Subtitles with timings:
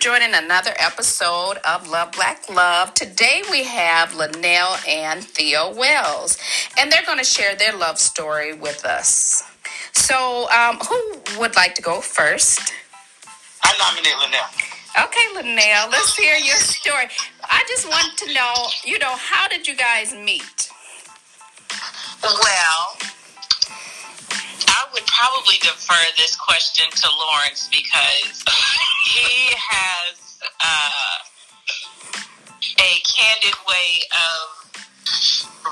[0.00, 2.94] joining another episode of Love Black Love.
[2.94, 6.38] Today we have Linnell and Theo Wells,
[6.78, 9.42] and they're going to share their love story with us.
[9.92, 12.72] So, um, who would like to go first?
[13.62, 15.04] I nominate Linnell.
[15.04, 17.04] Okay, Linnell, let's hear your story.
[17.44, 20.70] I just want to know, you know, how did you guys meet?
[22.22, 22.96] Well,
[25.20, 28.42] probably defer this question to Lawrence because
[29.12, 31.16] he has uh,
[32.80, 34.72] a candid way of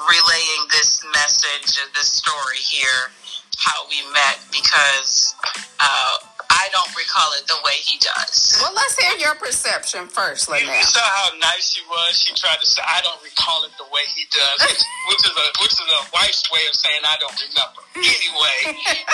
[0.05, 3.09] relaying this message, this story here,
[3.57, 5.35] how we met, because
[5.81, 6.19] uh,
[6.59, 8.59] I don't recall it the way he does.
[8.59, 12.19] Well, let's hear your perception first, You, you saw how nice she was.
[12.19, 15.35] She tried to say, "I don't recall it the way he does," which, which is
[15.39, 18.59] a which is a wife's way of saying, "I don't remember." Anyway,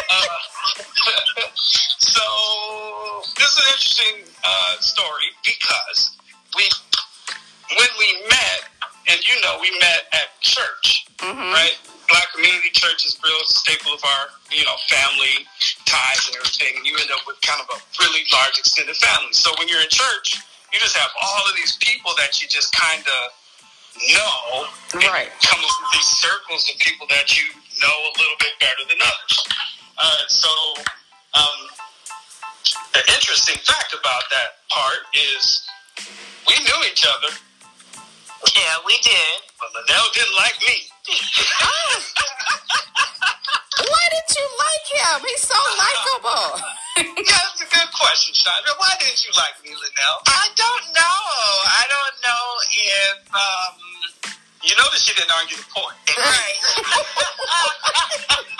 [0.08, 0.36] uh,
[2.00, 2.24] so
[3.36, 6.16] this is an interesting uh, story because
[6.56, 6.64] we
[7.76, 8.60] when we met,
[9.12, 11.76] and you know, we met at church, right?
[12.08, 15.46] Black community church is real staple of our, you know, family
[15.94, 16.74] ties and everything.
[16.76, 19.30] And you end up with kind of a really large extended family.
[19.32, 20.42] So when you're in church,
[20.74, 23.22] you just have all of these people that you just kind of
[24.10, 24.66] know.
[25.06, 25.30] Right.
[25.46, 27.46] Come up with these circles of people that you
[27.78, 29.34] know a little bit better than others.
[29.94, 30.50] Uh, so,
[31.38, 31.58] um,
[32.92, 35.62] the interesting fact about that part is
[36.48, 37.30] we knew each other,
[38.56, 39.38] Yeah, we did.
[39.62, 40.90] but Linnell didn't like me.
[43.84, 45.16] Why did you like him?
[45.28, 46.46] He's so likable.
[46.96, 48.72] Yeah, that's a good question, Chandra.
[48.78, 50.16] Why didn't you like me, Linnell?
[50.26, 51.20] I don't know.
[51.68, 53.18] I don't know if.
[53.34, 53.74] Um,
[54.64, 55.96] You notice she didn't argue the point.
[56.16, 56.58] Right.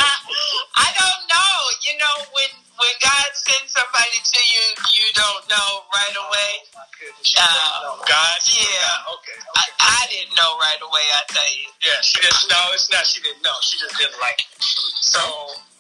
[0.77, 1.55] I don't know.
[1.87, 4.65] You know, when when God sends somebody to you,
[4.99, 6.53] you don't know right away.
[7.05, 9.15] Uh, God, yeah.
[9.15, 9.39] okay.
[9.55, 9.77] I, okay.
[9.79, 11.07] I didn't know right away.
[11.15, 11.69] I tell you.
[11.85, 12.49] Yeah, she didn't.
[12.51, 13.07] No, it's not.
[13.07, 13.55] She didn't know.
[13.63, 14.51] She just didn't like it.
[14.59, 15.21] So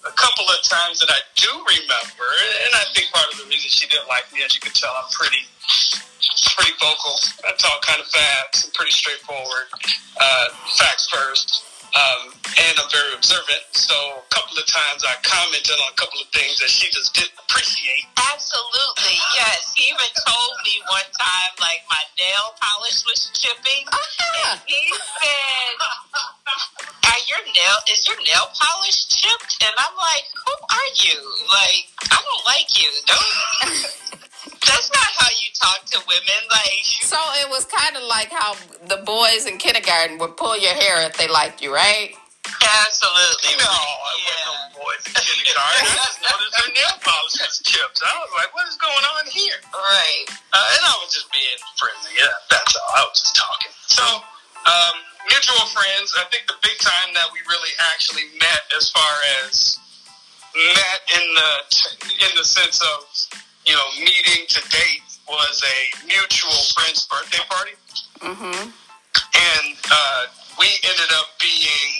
[0.06, 2.28] a couple of times that I do remember,
[2.68, 4.92] and I think part of the reason she didn't like me, as you can tell,
[4.92, 5.48] I'm pretty,
[6.54, 7.16] pretty vocal.
[7.42, 9.66] I talk kind of fast and pretty straightforward.
[10.20, 11.73] Uh, facts first.
[11.94, 13.62] Um, and I'm very observant.
[13.70, 17.14] So a couple of times I commented on a couple of things that she just
[17.14, 18.10] didn't appreciate.
[18.18, 19.70] Absolutely, yes.
[19.78, 23.86] He even told me one time, like my nail polish was chipping.
[23.86, 24.58] Uh-huh.
[24.58, 25.74] And he said,
[27.14, 31.18] "Are your nail is your nail polish chipped?" And I'm like, "Who are you?
[31.46, 32.90] Like, I don't like you.
[33.06, 34.26] Don't."
[34.66, 36.40] That's not how you talk to women.
[36.50, 38.54] Like, So it was kind of like how
[38.88, 42.14] the boys in kindergarten would pull your hair if they liked you, right?
[42.44, 43.56] absolutely.
[43.60, 44.54] No, I wasn't no
[44.84, 45.84] boys in kindergarten.
[45.84, 48.00] I just noticed her nail polish was chipped.
[48.04, 49.56] I was like, what is going on here?
[49.72, 50.24] Right.
[50.52, 52.12] Uh, and I was just being friendly.
[52.20, 52.90] Yeah, that's all.
[52.96, 53.72] I was just talking.
[53.88, 54.94] So, um,
[55.28, 56.12] mutual friends.
[56.20, 59.12] I think the big time that we really actually met, as far
[59.44, 59.78] as
[60.54, 61.52] met in the
[62.28, 62.98] in the sense of
[63.66, 67.72] you know meeting to date, was a mutual friend's birthday party,
[68.20, 68.68] Mm-hmm.
[68.72, 70.22] and uh,
[70.58, 71.92] we ended up being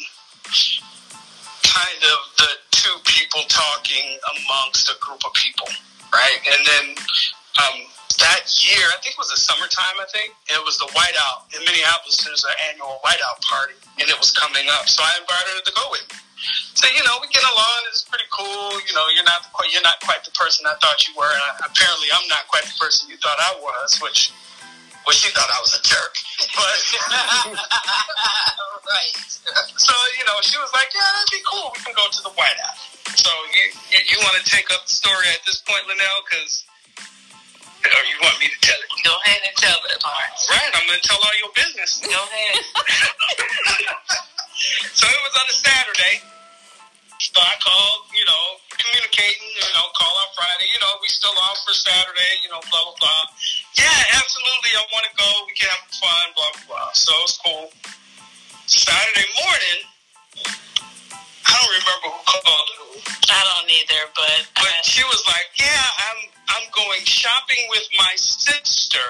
[1.65, 5.67] kind of the two people talking amongst a group of people,
[6.13, 6.39] right?
[6.49, 6.85] And then
[7.61, 7.77] um,
[8.21, 9.97] that year, I think it was the summertime.
[10.01, 12.25] I think it was the Whiteout in Minneapolis.
[12.25, 14.89] There's an annual Whiteout party, and it was coming up.
[14.89, 16.19] So I invited her to go with me.
[16.75, 17.79] So you know, we get along.
[17.89, 18.81] It's pretty cool.
[18.85, 21.29] You know, you're not quite, you're not quite the person I thought you were.
[21.29, 24.33] And I, apparently, I'm not quite the person you thought I was, which.
[25.05, 26.17] Well, she thought I was a jerk,
[26.57, 26.81] but
[28.89, 29.13] right.
[29.77, 31.77] so you know, she was like, "Yeah, that'd be cool.
[31.77, 32.77] We can go to the Whiteout."
[33.13, 36.65] So you you, you want to take up the story at this point, Linnell, because
[37.85, 38.89] or you want me to tell it?
[39.05, 40.49] Go ahead and tell it, Lawrence.
[40.49, 42.01] Right, I'm going to tell all your business.
[42.01, 42.65] Go ahead.
[44.97, 46.15] so it was on a Saturday.
[47.25, 51.33] So I called, you know, communicating, you know, call on Friday, you know, we still
[51.33, 53.25] on for Saturday, you know, blah, blah, blah.
[53.81, 56.91] Yeah, absolutely, I want to go, we can have fun, blah, blah, blah.
[56.93, 57.73] So it's cool.
[58.69, 59.81] Saturday morning,
[61.49, 65.49] I don't remember who called who, I don't either, but, but uh, she was like,
[65.57, 66.21] "Yeah, I'm
[66.61, 69.09] I'm going shopping with my sister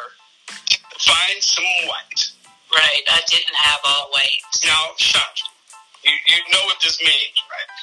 [0.48, 2.30] to find some white."
[2.74, 4.42] right, I didn't have all white.
[4.66, 5.44] Now, shut
[6.04, 7.73] you, you know what this means, right?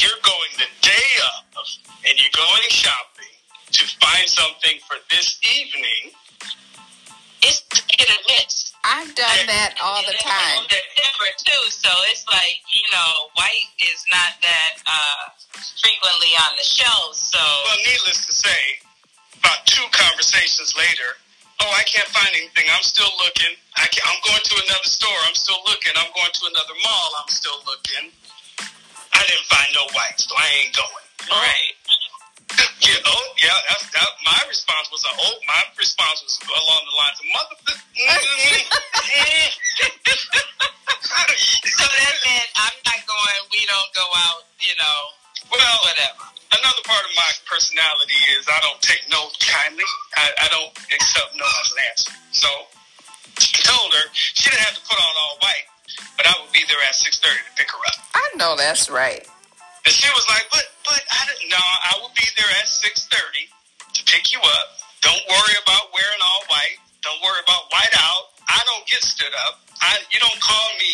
[0.00, 1.66] You're going the day of,
[2.08, 3.34] and you're going shopping
[3.72, 6.16] to find something for this evening.
[7.42, 7.60] It's
[7.92, 8.72] hit or miss.
[8.84, 10.64] I've done that all the time.
[10.66, 15.22] it's December too, so it's like you know, white is not that uh,
[15.78, 17.18] frequently on the shelves.
[17.30, 18.60] So Well, needless to say,
[19.38, 21.20] about two conversations later,
[21.62, 22.66] oh, I can't find anything.
[22.72, 23.54] I'm still looking.
[23.76, 25.20] I am going to another store.
[25.28, 25.92] I'm still looking.
[25.96, 27.08] I'm going to another mall.
[27.22, 28.10] I'm still looking.
[29.22, 31.06] I didn't find no whites, so I ain't going.
[31.30, 31.38] Oh.
[31.38, 31.78] Right.
[32.82, 34.10] Yeah, oh, yeah, that's that.
[34.26, 37.54] My response was a oh, my response was along the lines of mother.
[41.38, 43.38] so that meant I'm not going.
[43.54, 44.42] We don't go out.
[44.58, 44.98] You know.
[45.54, 46.26] Well, whatever.
[46.58, 49.86] Another part of my personality is I don't take no kindly.
[50.18, 52.10] I, I don't accept no as an answer.
[52.34, 52.50] So
[53.38, 55.66] I told her she didn't have to put on all white,
[56.16, 57.98] but I would be there at six thirty to pick her up.
[58.14, 59.26] I know that's right.
[59.82, 61.58] And she was like, but, but I didn't know.
[61.58, 63.50] I would be there at 6.30
[63.98, 64.66] to pick you up.
[65.02, 66.78] Don't worry about wearing all white.
[67.02, 68.30] Don't worry about white out.
[68.46, 69.58] I don't get stood up.
[69.82, 70.92] I, you don't call me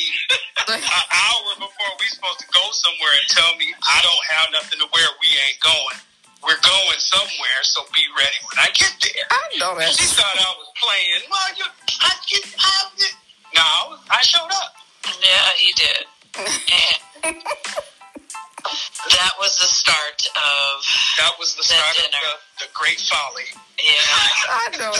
[0.81, 4.81] an hour before we supposed to go somewhere and tell me I don't have nothing
[4.81, 5.05] to wear.
[5.21, 5.99] We ain't going.
[6.41, 9.27] We're going somewhere, so be ready when I get there.
[9.29, 9.93] I know that.
[9.93, 11.29] She thought I was playing.
[11.29, 11.67] Well, you,
[12.01, 12.73] I get, I,
[13.53, 14.78] no, I showed up.
[15.69, 16.07] Yeah, you did.
[17.25, 17.37] And
[19.11, 20.85] that was the start of
[21.19, 22.19] that was the start of the,
[22.65, 23.45] the great folly.
[23.77, 23.93] Yeah,
[24.49, 24.93] I know.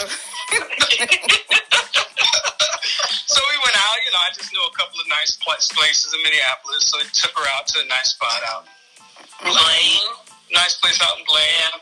[3.25, 3.97] so we went out.
[4.05, 7.31] You know, I just knew a couple of nice places in Minneapolis, so I took
[7.37, 8.65] her out to a nice spot out.
[9.41, 10.09] Blaine,
[10.51, 11.81] nice place out in Blaine.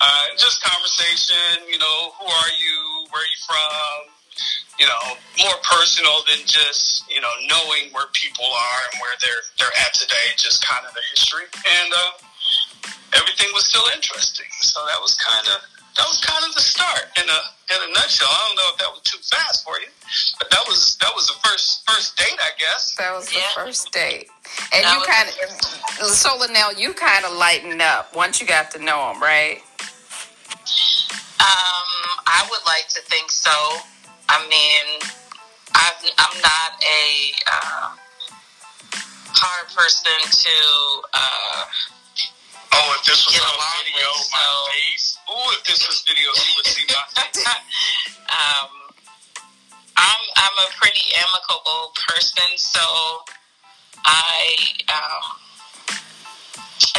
[0.00, 1.62] Uh, just conversation.
[1.70, 3.06] You know, who are you?
[3.10, 4.16] Where are you from?
[4.78, 6.95] you know, more personal than just, you
[7.26, 11.02] know, knowing where people are and where they're they're at today, just kind of the
[11.10, 11.50] history.
[11.50, 12.12] And uh,
[13.18, 14.46] everything was still interesting.
[14.62, 15.58] So that was kind of
[15.98, 17.40] that was kind of the start in a
[17.74, 18.30] in a nutshell.
[18.30, 19.90] I don't know if that was too fast for you,
[20.38, 22.94] but that was that was the first first date, I guess.
[22.96, 23.54] That was the Yeah.
[23.54, 24.28] first date.
[24.72, 28.70] And That you kind of, so Linnell, you kind of lightened up once you got
[28.72, 29.60] to know him, right?
[31.40, 31.90] Um,
[32.26, 33.52] I would like to think so.
[34.28, 35.10] I mean,
[35.76, 37.04] I've, I'm not a
[37.52, 37.88] uh,
[39.36, 40.56] hard person to.
[41.14, 41.64] Uh,
[42.78, 43.56] Oh, if this was on
[43.88, 45.18] video, with, my so- face.
[45.30, 47.46] Ooh, if this was video, you would see my face.
[47.46, 48.68] um,
[49.96, 52.84] I'm I'm a pretty amicable person, so
[54.04, 54.56] I,
[54.92, 55.24] um,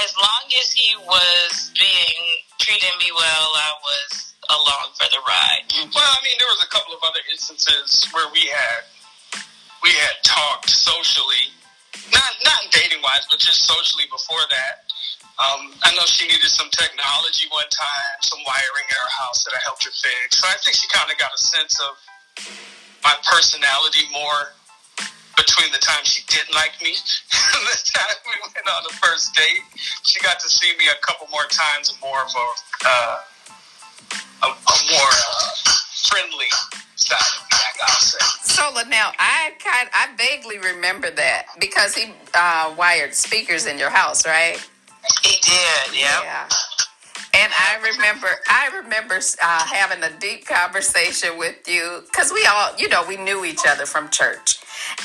[0.01, 2.23] as long as he was being
[2.57, 5.65] treating me well, I was along for the ride.
[5.91, 8.81] Well, I mean, there was a couple of other instances where we had
[9.83, 11.53] we had talked socially,
[12.11, 14.87] not not dating wise, but just socially before that.
[15.37, 19.53] Um, I know she needed some technology one time, some wiring in her house that
[19.53, 20.41] I helped her fix.
[20.41, 21.93] So I think she kind of got a sense of
[23.05, 24.57] my personality more
[25.37, 26.89] between the time she didn't like me
[27.53, 29.61] and the time we went on the first date.
[30.01, 32.47] She got to see me a couple more times and more of a
[32.89, 33.17] uh,
[34.43, 34.49] a, a
[34.91, 35.51] more uh,
[36.09, 36.47] friendly
[36.95, 38.25] side of me, I gotta.
[38.43, 43.91] So Linnell, I kind, I vaguely remember that because he uh, wired speakers in your
[43.91, 44.57] house, right?
[45.23, 46.21] He did, yeah.
[46.23, 46.49] Yeah.
[47.35, 52.71] And I remember, I remember uh, having a deep conversation with you because we all,
[52.77, 54.59] you know, we knew each other from church.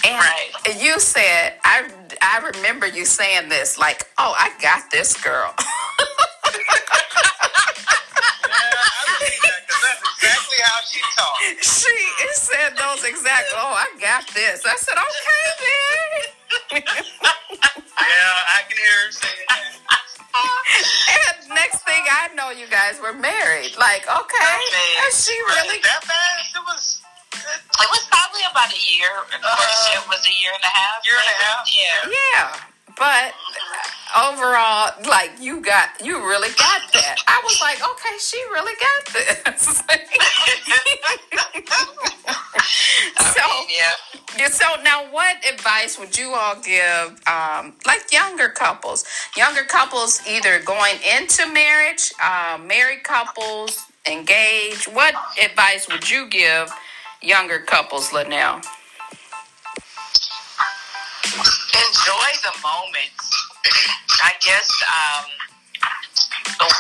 [0.04, 0.82] And Right.
[0.82, 1.88] you said, I,
[2.22, 5.54] I remember you saying this, like, "Oh, I got this girl."
[8.48, 11.64] Yeah, I believe that because that's exactly how she talked.
[11.64, 11.96] she
[12.32, 13.48] said those exact.
[13.54, 14.62] Oh, I got this.
[14.66, 16.82] I said, "Okay, then."
[18.02, 20.02] Yeah, I can hear her saying that.
[20.32, 23.76] and next thing I know, you guys were married.
[23.78, 25.08] Like, okay, Married.
[25.08, 25.78] is she really?
[25.80, 26.56] that fast?
[26.56, 27.00] It was.
[27.32, 29.08] It was probably about a year.
[29.32, 31.00] Courtship uh, was a year and a half.
[31.08, 31.60] Year and a half?
[31.72, 32.00] Yeah.
[32.12, 32.48] Yeah,
[32.96, 33.32] but
[34.16, 37.16] overall, like you got, you really got that.
[37.26, 39.82] I was like, okay, she really got this.
[43.34, 43.42] so,
[44.38, 44.48] Yeah.
[44.48, 49.04] So now, what advice would you all give, um, like younger couples,
[49.36, 54.88] younger couples either going into marriage, uh, married couples, engaged?
[54.92, 56.72] What advice would you give
[57.20, 58.60] younger couples, Linnell?
[61.74, 63.51] enjoy the moments.
[63.64, 65.24] I guess um,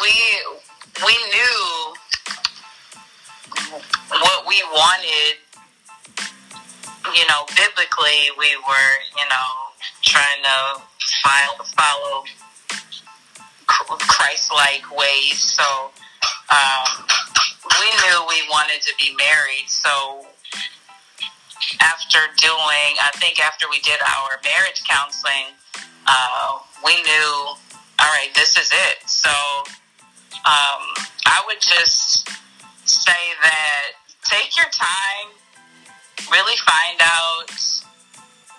[0.02, 0.12] we
[1.06, 1.94] we knew
[4.10, 5.38] what we wanted.
[7.14, 9.48] You know, biblically, we were you know
[10.02, 10.82] trying to
[11.22, 12.24] follow, follow
[13.66, 15.38] Christ-like ways.
[15.38, 15.90] So
[16.50, 17.04] um,
[17.80, 19.68] we knew we wanted to be married.
[19.68, 20.26] So
[21.80, 25.54] after doing, I think after we did our marriage counseling,
[26.06, 27.30] uh, we knew,
[28.00, 29.08] all right, this is it.
[29.08, 30.82] So um,
[31.26, 32.28] I would just
[32.84, 33.92] say that
[34.24, 35.30] take your time,
[36.30, 37.50] really find out,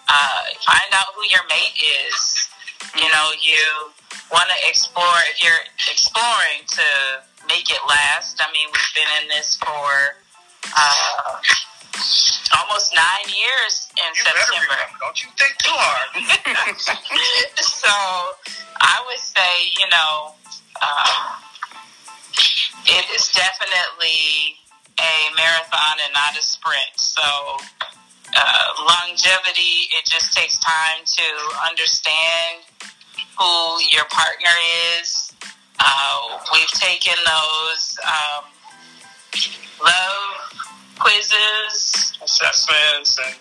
[0.10, 1.76] uh, find out who your mate
[2.08, 2.48] is.
[2.96, 3.92] You know, you
[4.32, 6.84] want to explore if you're exploring to
[7.48, 8.42] make it last.
[8.42, 10.16] I mean, we've been in this for
[10.78, 11.42] uh,
[12.58, 14.66] almost nine years in You September.
[14.70, 14.98] remember.
[15.00, 16.10] Don't you think too hard.
[17.60, 17.94] so
[18.82, 20.34] I would say, you know,
[20.82, 21.44] um,
[22.86, 24.58] it is definitely
[25.00, 26.94] a marathon and not a sprint.
[26.96, 27.24] So
[28.36, 31.28] uh, longevity, it just takes time to
[31.70, 32.66] understand
[33.38, 34.54] who your partner
[35.00, 35.32] is.
[35.80, 38.44] Uh, we've taken those um,
[39.84, 40.63] love
[41.04, 43.36] quizzes Assessments and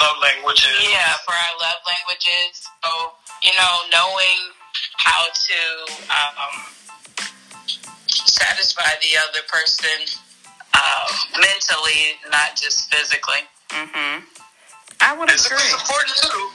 [0.00, 0.74] love languages.
[0.90, 2.66] yeah, for our love languages.
[2.84, 2.90] So,
[3.42, 4.38] you know, knowing
[4.96, 5.60] how to
[6.10, 7.26] um,
[8.08, 10.02] satisfy the other person
[10.74, 13.46] um, mentally, not just physically.
[13.70, 14.24] Mm-hmm.
[15.00, 15.58] I would It's, agree.
[15.58, 16.50] it's important too.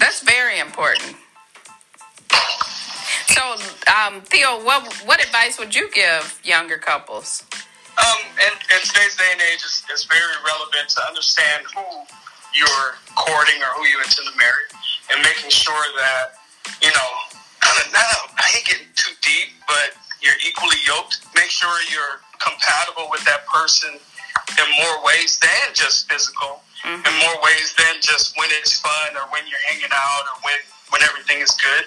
[0.00, 1.14] That's very important.
[3.28, 3.56] So,
[3.94, 7.44] um, Theo, what what advice would you give younger couples?
[7.98, 11.84] Um, in, in today's day and age, it's, it's very relevant to understand who
[12.56, 14.66] you're courting or who you intend to marry,
[15.12, 16.40] and making sure that
[16.80, 17.10] you know,
[17.62, 21.26] I don't know, I ain't getting too deep, but you're equally yoked.
[21.34, 27.36] Make sure you're compatible with that person in more ways than just physical, in more
[27.42, 30.58] ways than just when it's fun or when you're hanging out or when
[30.90, 31.84] when everything is good.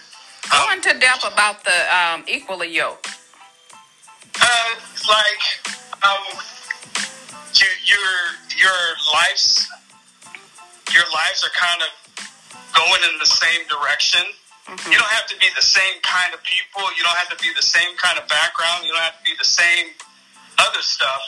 [0.51, 3.07] Go Um, into depth about the um, equally yoked.
[4.41, 4.47] Uh,
[5.07, 5.43] like,
[6.05, 6.37] um,
[7.57, 8.09] your your
[8.61, 8.79] your
[9.13, 9.67] lives,
[10.93, 11.91] your lives are kind of
[12.77, 14.21] going in the same direction.
[14.89, 16.81] You don't have to be the same kind of people.
[16.97, 18.85] You don't have to be the same kind of background.
[18.85, 19.93] You don't have to be the same
[20.57, 21.21] other stuff.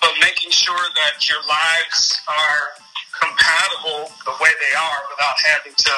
[0.00, 2.76] But making sure that your lives are
[3.20, 5.94] compatible the way they are without having to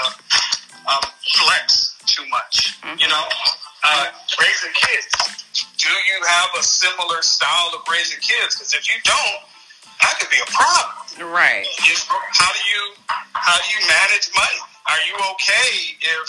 [0.87, 2.78] um, flex too much.
[2.99, 3.25] You know,
[3.85, 4.06] uh,
[4.38, 5.66] raising kids.
[5.87, 8.59] Do you have a similar style of raising kids?
[8.59, 9.38] Because if you don't,
[10.02, 11.31] that could be a problem.
[11.31, 11.62] Right.
[11.87, 12.83] Is- How do you
[13.38, 14.61] how do you manage money?
[14.90, 15.71] Are you okay
[16.02, 16.26] if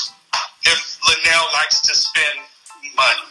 [0.69, 2.37] if Linnell likes to spend
[2.93, 3.25] money?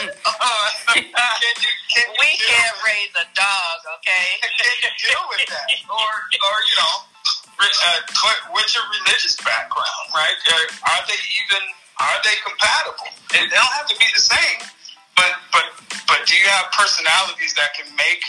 [0.00, 4.26] Uh, can you can you We deal- can't raise a dog, okay?
[4.60, 5.68] can you deal with that?
[5.88, 6.12] Or
[6.44, 6.94] or you know,
[7.64, 8.00] uh,
[8.52, 10.04] what's your religious background?
[10.14, 10.36] Right?
[10.52, 11.62] Uh, are they even
[12.00, 13.08] are they compatible?
[13.32, 14.60] They they don't have to be the same,
[15.16, 15.64] but but
[16.08, 18.24] but do you have personalities that can make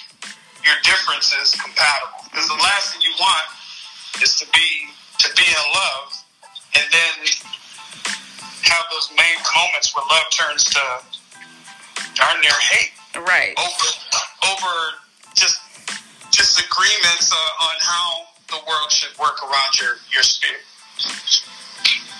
[0.66, 2.22] your differences compatible?
[2.30, 3.48] Because the last thing you want
[4.22, 6.08] is to be to be in love
[6.78, 7.14] and then
[8.64, 10.82] have those main moments where love turns to
[12.16, 13.54] darn near hate Right.
[13.60, 13.88] over
[14.56, 14.74] over
[15.36, 15.60] just
[16.32, 18.08] disagreements uh, on how
[18.50, 20.62] the world should work around your your spirit.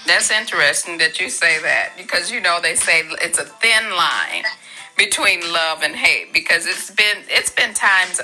[0.08, 4.44] That's interesting that you say that because you know they say it's a thin line
[4.98, 8.20] between love and hate because it's been it's been times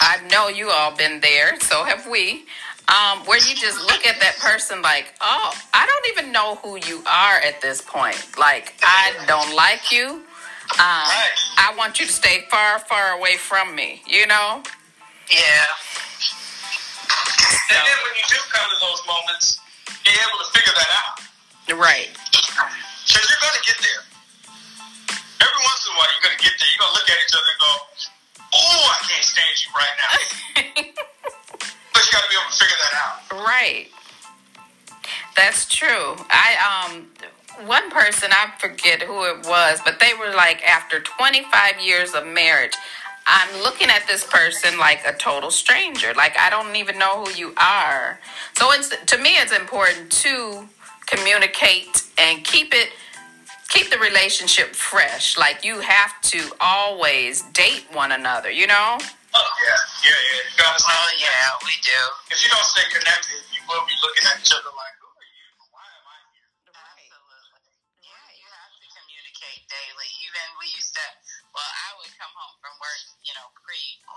[0.00, 2.44] I know you all been there, so have we.
[2.88, 6.76] Um, where you just look at that person like, oh, I don't even know who
[6.76, 8.16] you are at this point.
[8.38, 10.06] Like, I don't like you.
[10.08, 10.24] Um,
[10.80, 14.00] I want you to stay far, far away from me.
[14.06, 14.62] You know?
[15.30, 15.66] Yeah.
[17.70, 19.60] And then when you do come to those moments,
[20.04, 21.16] be able to figure that out.
[21.78, 22.10] Right.
[22.32, 24.02] Because you're going to get there.
[25.40, 26.68] Every once in a while, you're going to get there.
[26.68, 27.72] You're going to look at each other and go,
[28.56, 30.12] oh, I can't stand you right now.
[31.92, 33.16] but you got to be able to figure that out.
[33.44, 33.88] Right.
[35.36, 36.16] That's true.
[36.30, 37.06] I um
[37.66, 42.26] one person I forget who it was, but they were like after 25 years of
[42.26, 42.74] marriage,
[43.28, 46.14] I'm looking at this person like a total stranger.
[46.16, 48.20] Like I don't even know who you are.
[48.58, 50.68] So it's to me it's important to
[51.06, 52.90] communicate and keep it
[53.68, 55.38] keep the relationship fresh.
[55.38, 58.98] Like you have to always date one another, you know?
[59.34, 59.76] Oh, yeah.
[60.04, 60.42] Yeah, yeah.
[60.42, 62.00] You got to Oh, yeah, we do.
[62.32, 64.97] If you don't stay connected, you will be looking at each other like,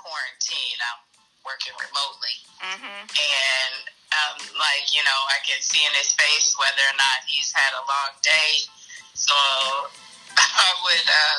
[0.01, 0.77] quarantine.
[0.81, 1.01] I'm
[1.45, 2.35] working remotely.
[2.61, 3.05] Mhm.
[3.05, 3.73] And,
[4.17, 7.73] um, like, you know, I can see in his face whether or not he's had
[7.77, 8.65] a long day.
[9.13, 9.33] So
[10.37, 11.37] I would, uh,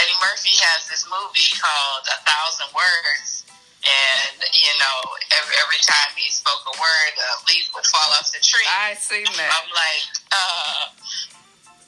[0.00, 3.44] Eddie Murphy has this movie called A Thousand Words.
[3.80, 4.96] and you know,
[5.40, 8.68] every, every time he spoke a word, a leaf would fall off the tree.
[8.68, 9.48] I seen that.
[9.56, 10.82] I'm like, uh,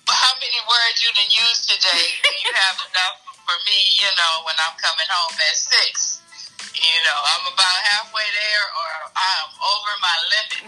[0.08, 2.04] how many words you done used today?
[2.24, 3.16] Do you have enough
[3.52, 3.80] for me?
[4.00, 6.24] You know, when I'm coming home at six.
[6.72, 10.62] You know, I'm about halfway there, or I'm over my limit.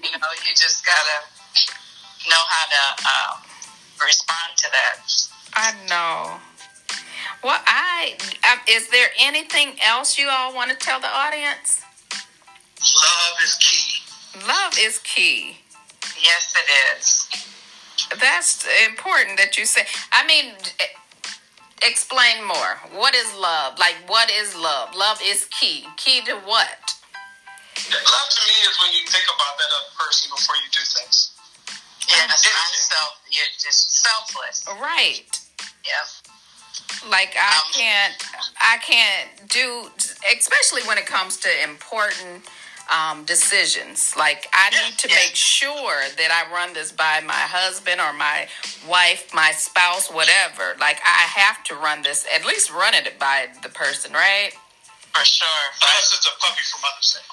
[0.08, 1.18] you know, you just gotta
[2.26, 3.34] know how to um,
[4.00, 4.96] respond to that.
[5.54, 6.40] I know.
[7.44, 8.16] Well, I
[8.50, 11.82] um, is there anything else you all want to tell the audience?
[12.80, 14.00] Love is key.
[14.46, 15.58] Love is key.
[16.20, 17.28] Yes, it is.
[18.18, 19.82] That's important that you say.
[20.10, 20.54] I mean,
[21.82, 22.80] explain more.
[22.94, 23.78] What is love?
[23.78, 24.94] Like, what is love?
[24.94, 25.86] Love is key.
[25.96, 26.94] Key to what?
[27.88, 31.32] Love to me is when you think about that other person before you do things.
[32.08, 33.20] Yes, not self.
[33.30, 34.64] You're just selfless.
[34.80, 35.28] Right.
[35.84, 37.10] Yep.
[37.10, 38.14] Like I Um, can't,
[38.60, 39.90] I can't do,
[40.36, 42.44] especially when it comes to important
[42.88, 44.16] um, decisions.
[44.16, 48.48] Like I need to make sure that I run this by my husband or my
[48.88, 50.76] wife, my spouse, whatever.
[50.80, 54.52] Like I have to run this, at least run it by the person, right?
[55.14, 55.64] For sure.
[55.82, 57.26] Unless it's a puppy for Mother's Day.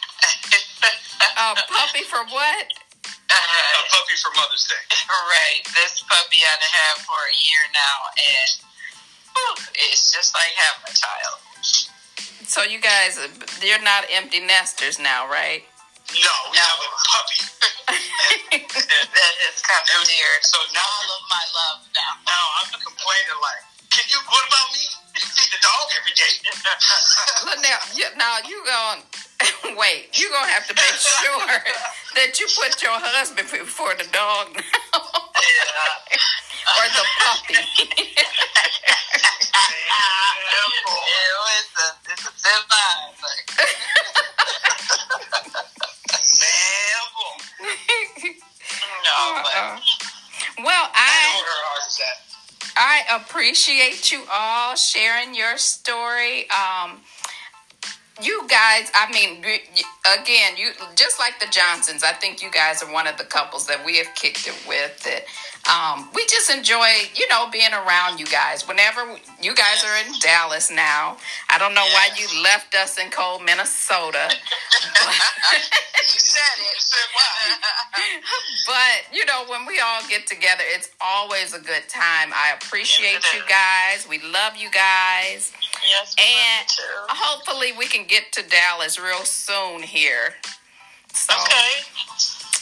[1.37, 2.65] A puppy for what?
[3.35, 4.83] A puppy for Mother's Day.
[5.09, 5.61] right.
[5.75, 8.51] This puppy I done had for a year now, and
[9.33, 9.55] whew,
[9.91, 11.34] it's just like having a child.
[12.55, 13.19] So you guys,
[13.59, 15.59] you're not empty nesters now, right?
[16.07, 17.39] No, we have a puppy.
[18.63, 20.39] that is kind of weird.
[20.47, 22.15] So now, All of my love now.
[22.23, 23.59] now I'm complaining like,
[23.91, 24.87] can you, what about me?
[25.35, 26.31] Feed the dog every day.
[27.43, 29.03] Look now, you, now you going
[29.75, 30.15] wait.
[30.15, 31.59] You gonna have to make sure
[32.15, 34.63] that you put your husband before the dog now,
[34.95, 36.71] Yeah.
[36.71, 37.59] or the puppy.
[42.45, 43.13] It's a, it's line.
[43.23, 43.47] Like,
[46.39, 47.71] Man,
[49.03, 49.79] no, but Uh,
[50.63, 52.17] well, I I know where her heart is at.
[52.77, 56.49] I appreciate you all sharing your story.
[56.49, 57.01] Um,
[58.23, 62.03] you guys, I mean, y- y- again, you just like the Johnsons.
[62.03, 65.03] I think you guys are one of the couples that we have kicked it with.
[65.03, 65.25] That
[65.69, 68.67] um, we just enjoy, you know, being around you guys.
[68.67, 69.01] Whenever
[69.41, 71.17] you guys are in Dallas now,
[71.49, 74.29] I don't know why you left us in cold Minnesota.
[74.31, 76.77] you said it.
[76.79, 78.01] Said why?
[78.67, 83.21] but you know when we all get together it's always a good time i appreciate
[83.23, 85.51] Yes, you guys we love you guys
[85.87, 86.67] yes, and
[87.09, 90.35] hopefully we can get to dallas real soon here
[91.13, 91.71] so Okay.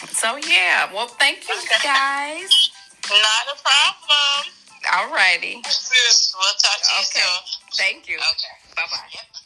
[0.08, 1.84] so yeah well thank you Okay.
[1.84, 2.72] guys
[3.10, 4.54] Not a problem.
[4.96, 5.62] all righty
[6.36, 7.22] We'll talk to you Okay.
[7.22, 7.60] soon.
[7.78, 8.56] thank you Okay.
[8.76, 9.43] bye-bye Yep.